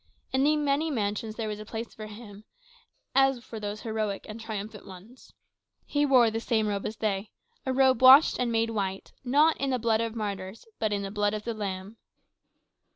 In 0.33 0.43
the 0.43 0.57
many 0.57 0.89
mansions 0.89 1.35
there 1.35 1.47
was 1.47 1.59
a 1.59 1.63
place 1.63 1.93
for 1.93 2.07
him, 2.07 2.43
as 3.13 3.43
for 3.43 3.59
those 3.59 3.81
heroic 3.81 4.25
and 4.27 4.41
triumphant 4.41 4.87
ones. 4.87 5.31
He 5.85 6.07
wore 6.07 6.31
the 6.31 6.39
same 6.39 6.65
robe 6.67 6.87
as 6.87 6.97
they 6.97 7.29
a 7.67 7.71
robe 7.71 8.01
washed 8.01 8.39
and 8.39 8.51
made 8.51 8.71
white, 8.71 9.13
not 9.23 9.57
in 9.57 9.69
the 9.69 9.77
blood 9.77 10.01
of 10.01 10.15
martyrs, 10.15 10.65
but 10.79 10.91
in 10.91 11.03
the 11.03 11.11
blood 11.11 11.35
of 11.35 11.43
the 11.43 11.53
Lamb. 11.53 11.97